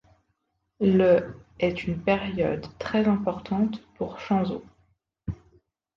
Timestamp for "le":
0.79-1.35